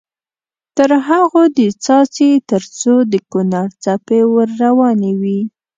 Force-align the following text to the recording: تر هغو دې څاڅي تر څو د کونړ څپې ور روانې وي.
تر 0.77 0.89
هغو 1.09 1.41
دې 1.57 1.67
څاڅي 1.83 2.31
تر 2.49 2.61
څو 2.79 2.93
د 3.11 3.13
کونړ 3.31 3.67
څپې 3.83 4.21
ور 4.33 4.49
روانې 4.63 5.13
وي. 5.21 5.39